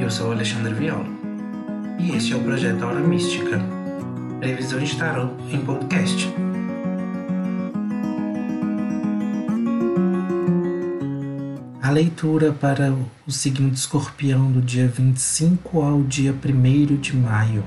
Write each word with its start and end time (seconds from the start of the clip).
Eu 0.00 0.10
sou 0.10 0.32
Alexandre 0.32 0.74
Viola 0.74 1.06
e 2.00 2.10
este 2.16 2.32
é 2.32 2.36
o 2.36 2.40
projeto 2.40 2.84
Hora 2.84 2.98
Mística, 2.98 3.60
previsão 4.40 4.80
de 4.80 4.96
tarot 4.96 5.32
em 5.52 5.64
podcast. 5.64 6.28
A 11.80 11.90
leitura 11.90 12.52
para 12.52 12.92
o 13.24 13.30
signo 13.30 13.70
de 13.70 13.78
escorpião 13.78 14.50
do 14.50 14.60
dia 14.60 14.88
25 14.88 15.80
ao 15.80 16.02
dia 16.02 16.34
1 16.34 16.96
de 16.96 17.16
maio. 17.16 17.64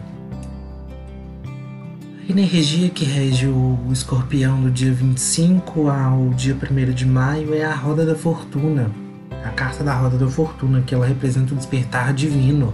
A 2.28 2.32
energia 2.32 2.90
que 2.90 3.06
rege 3.06 3.48
o 3.48 3.80
escorpião 3.90 4.62
do 4.62 4.70
dia 4.70 4.92
25 4.92 5.90
ao 5.90 6.30
dia 6.32 6.56
1 6.56 6.94
de 6.94 7.06
maio 7.06 7.54
é 7.54 7.64
a 7.64 7.74
roda 7.74 8.06
da 8.06 8.16
fortuna 8.16 9.07
a 9.44 9.50
carta 9.50 9.84
da 9.84 9.94
roda 9.94 10.18
da 10.18 10.28
fortuna, 10.28 10.82
que 10.82 10.94
ela 10.94 11.06
representa 11.06 11.54
o 11.54 11.58
despertar 11.58 12.14
divino. 12.14 12.74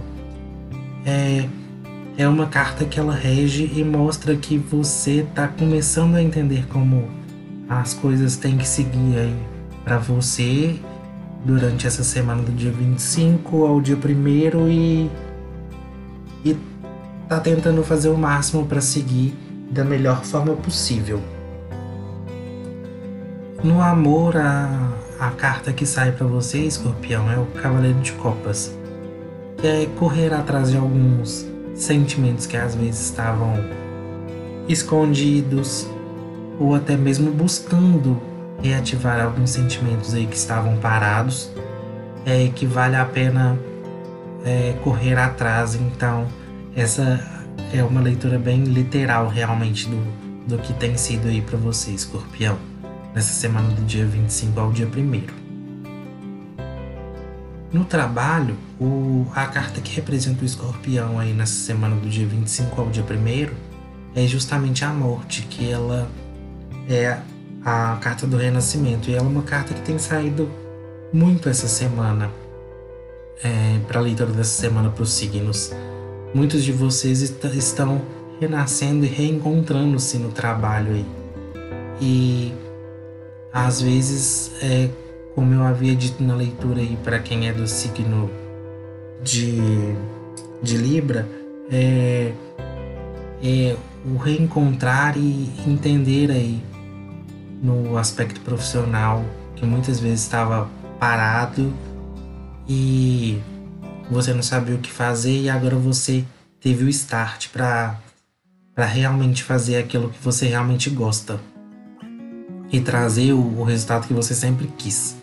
É, 1.04 1.48
é 2.16 2.28
uma 2.28 2.46
carta 2.46 2.84
que 2.84 2.98
ela 2.98 3.14
rege 3.14 3.70
e 3.74 3.84
mostra 3.84 4.36
que 4.36 4.56
você 4.56 5.20
está 5.20 5.48
começando 5.48 6.14
a 6.14 6.22
entender 6.22 6.66
como 6.68 7.08
as 7.68 7.94
coisas 7.94 8.36
têm 8.36 8.56
que 8.56 8.66
seguir 8.66 9.18
aí 9.18 9.36
para 9.84 9.98
você 9.98 10.76
durante 11.44 11.86
essa 11.86 12.02
semana 12.02 12.42
do 12.42 12.52
dia 12.52 12.72
25 12.72 13.66
ao 13.66 13.80
dia 13.80 13.96
1 13.96 14.68
e 14.68 15.10
e 16.44 16.56
tá 17.28 17.40
tentando 17.40 17.82
fazer 17.82 18.10
o 18.10 18.16
máximo 18.16 18.66
para 18.66 18.80
seguir 18.80 19.34
da 19.70 19.82
melhor 19.82 20.24
forma 20.24 20.54
possível. 20.54 21.20
No 23.62 23.80
amor, 23.80 24.36
a, 24.36 24.92
a 25.26 25.30
carta 25.30 25.72
que 25.72 25.86
sai 25.86 26.12
para 26.12 26.26
você, 26.26 26.58
escorpião, 26.58 27.30
é 27.30 27.38
o 27.38 27.46
Cavaleiro 27.46 27.98
de 28.00 28.12
Copas, 28.12 28.76
que 29.56 29.66
é 29.66 29.86
correr 29.98 30.34
atrás 30.34 30.70
de 30.70 30.76
alguns 30.76 31.46
sentimentos 31.74 32.46
que 32.46 32.58
às 32.58 32.74
vezes 32.74 33.06
estavam 33.06 33.54
escondidos 34.68 35.88
ou 36.60 36.74
até 36.74 36.94
mesmo 36.94 37.30
buscando 37.30 38.20
reativar 38.62 39.18
alguns 39.20 39.50
sentimentos 39.50 40.12
aí 40.12 40.26
que 40.26 40.36
estavam 40.36 40.76
parados, 40.76 41.50
é 42.26 42.50
que 42.54 42.66
vale 42.66 42.96
a 42.96 43.04
pena 43.04 43.58
é, 44.44 44.74
correr 44.84 45.18
atrás. 45.18 45.74
Então, 45.74 46.26
essa 46.76 47.18
é 47.72 47.82
uma 47.82 48.00
leitura 48.00 48.38
bem 48.38 48.64
literal 48.64 49.28
realmente 49.28 49.88
do, 49.88 50.02
do 50.46 50.58
que 50.58 50.74
tem 50.74 50.98
sido 50.98 51.28
aí 51.28 51.40
para 51.40 51.56
você, 51.56 51.90
escorpião 51.92 52.73
nessa 53.14 53.32
semana 53.32 53.68
do 53.68 53.82
dia 53.82 54.04
25 54.04 54.58
ao 54.60 54.72
dia 54.72 54.86
1. 54.86 55.44
No 57.72 57.84
trabalho, 57.84 58.56
o, 58.80 59.26
a 59.34 59.46
carta 59.46 59.80
que 59.80 59.94
representa 59.94 60.42
o 60.42 60.44
escorpião 60.44 61.18
aí 61.18 61.32
nessa 61.32 61.54
semana 61.54 61.96
do 61.96 62.08
dia 62.08 62.26
25 62.26 62.80
ao 62.80 62.88
dia 62.88 63.04
1 63.04 63.54
é 64.14 64.26
justamente 64.26 64.84
a 64.84 64.90
morte, 64.90 65.42
que 65.42 65.70
ela 65.70 66.08
é 66.88 67.18
a 67.64 67.96
carta 68.00 68.26
do 68.26 68.36
renascimento. 68.36 69.10
E 69.10 69.14
ela 69.14 69.26
é 69.26 69.28
uma 69.28 69.42
carta 69.42 69.74
que 69.74 69.80
tem 69.80 69.98
saído 69.98 70.48
muito 71.12 71.48
essa 71.48 71.66
semana 71.66 72.30
é, 73.42 73.78
para 73.88 73.98
a 73.98 74.02
leitura 74.02 74.32
dessa 74.32 74.60
semana 74.60 74.90
para 74.90 75.02
os 75.02 75.12
signos. 75.12 75.72
Muitos 76.34 76.64
de 76.64 76.72
vocês 76.72 77.22
est 77.22 77.44
estão 77.56 78.02
renascendo 78.40 79.04
e 79.04 79.08
reencontrando-se 79.08 80.18
no 80.18 80.30
trabalho 80.30 80.92
aí. 80.92 81.06
E 82.00 82.52
às 83.54 83.80
vezes, 83.80 84.50
é, 84.60 84.90
como 85.36 85.54
eu 85.54 85.62
havia 85.62 85.94
dito 85.94 86.24
na 86.24 86.34
leitura 86.34 86.80
aí 86.80 86.98
para 87.04 87.20
quem 87.20 87.48
é 87.48 87.52
do 87.52 87.68
signo 87.68 88.28
de, 89.22 89.94
de 90.60 90.76
Libra, 90.76 91.28
é, 91.70 92.32
é 93.40 93.76
o 94.04 94.16
reencontrar 94.16 95.16
e 95.16 95.52
entender 95.68 96.32
aí 96.32 96.60
no 97.62 97.96
aspecto 97.96 98.40
profissional 98.40 99.24
que 99.54 99.64
muitas 99.64 100.00
vezes 100.00 100.22
estava 100.22 100.68
parado 100.98 101.72
e 102.68 103.40
você 104.10 104.34
não 104.34 104.42
sabia 104.42 104.74
o 104.74 104.78
que 104.78 104.90
fazer 104.90 105.42
e 105.42 105.48
agora 105.48 105.76
você 105.76 106.24
teve 106.60 106.84
o 106.84 106.88
start 106.88 107.50
para 107.50 108.00
para 108.74 108.86
realmente 108.86 109.44
fazer 109.44 109.76
aquilo 109.76 110.10
que 110.10 110.20
você 110.20 110.48
realmente 110.48 110.90
gosta 110.90 111.38
e 112.74 112.80
trazer 112.80 113.32
o, 113.32 113.62
resultado 113.62 114.08
que 114.08 114.12
você 114.12 114.34
sempre 114.34 114.66
quis. 114.76 115.16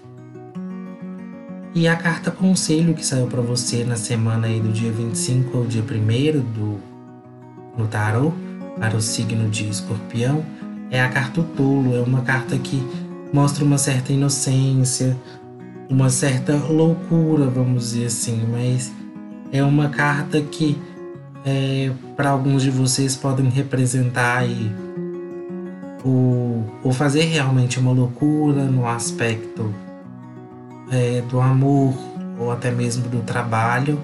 E 1.75 1.85
a 1.85 1.97
carta 1.97 2.31
conselho 2.31 2.93
que 2.93 3.05
saiu 3.05 3.27
para 3.27 3.41
você 3.41 3.83
na 3.83 3.97
semana 3.97 4.47
aí 4.47 4.61
do 4.61 4.71
dia 4.71 4.89
25 4.89 5.57
ao 5.57 5.65
dia 5.65 5.81
1 5.81 6.39
do 6.53 6.79
no 7.77 7.87
tarot 7.89 8.33
para 8.79 8.95
o 8.95 9.01
signo 9.01 9.49
de 9.49 9.67
Escorpião 9.67 10.45
é 10.89 11.01
a 11.01 11.09
carta 11.09 11.43
tolo, 11.57 11.93
é 11.93 11.99
uma 11.99 12.21
carta 12.21 12.57
que 12.57 12.81
mostra 13.33 13.65
uma 13.65 13.77
certa 13.77 14.13
inocência, 14.13 15.17
uma 15.89 16.09
certa 16.09 16.55
loucura, 16.55 17.47
vamos 17.47 17.91
dizer 17.91 18.05
assim, 18.05 18.45
mas 18.49 18.93
é 19.51 19.61
uma 19.61 19.89
carta 19.89 20.41
que 20.41 20.77
é, 21.43 21.91
para 22.15 22.29
alguns 22.29 22.63
de 22.63 22.69
vocês 22.69 23.17
podem 23.17 23.49
representar 23.49 24.37
aí 24.37 24.71
ou, 26.03 26.65
ou 26.83 26.91
fazer 26.91 27.23
realmente 27.23 27.79
uma 27.79 27.91
loucura 27.91 28.65
no 28.65 28.87
aspecto 28.87 29.73
é, 30.91 31.21
do 31.21 31.39
amor 31.39 31.93
ou 32.39 32.51
até 32.51 32.71
mesmo 32.71 33.07
do 33.07 33.21
trabalho 33.21 33.99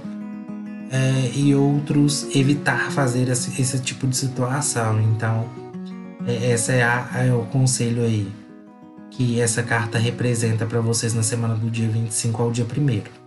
é, 0.92 1.32
e 1.36 1.54
outros 1.56 2.28
evitar 2.36 2.92
fazer 2.92 3.28
esse, 3.30 3.62
esse, 3.62 3.80
tipo 3.80 4.08
de 4.08 4.16
situação. 4.16 5.02
Então, 5.02 5.46
é, 6.26 6.52
essa 6.52 6.72
é, 6.72 6.84
a, 6.84 7.10
é 7.26 7.34
o 7.34 7.44
conselho 7.46 8.04
aí 8.04 8.32
que 9.10 9.42
essa 9.42 9.64
carta 9.64 9.98
representa 9.98 10.66
para 10.66 10.80
vocês 10.80 11.14
na 11.14 11.24
semana 11.24 11.56
do 11.56 11.70
dia 11.70 11.90
25 11.90 12.42
ao 12.42 12.52
dia 12.52 12.66
1 12.66 13.27